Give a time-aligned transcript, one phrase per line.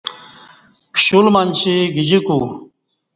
[0.95, 2.37] کشل منچی گجیکو